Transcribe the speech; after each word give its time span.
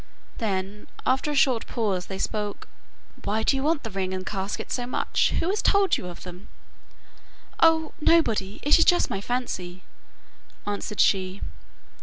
Then 0.39 0.87
after 1.05 1.29
a 1.29 1.35
short 1.35 1.67
pause 1.67 2.07
they 2.07 2.17
spoke. 2.17 2.67
'Why 3.23 3.43
do 3.43 3.55
you 3.55 3.61
want 3.61 3.83
the 3.83 3.91
ring 3.91 4.15
and 4.15 4.25
casket 4.25 4.71
so 4.71 4.87
much? 4.87 5.35
Who 5.39 5.49
has 5.49 5.61
told 5.61 5.95
you 5.95 6.07
of 6.07 6.23
them?' 6.23 6.47
'Oh, 7.59 7.93
nobody; 8.01 8.59
it 8.63 8.79
is 8.79 8.85
just 8.85 9.11
my 9.11 9.21
fancy,' 9.21 9.83
answered 10.65 10.99
she. 11.01 11.41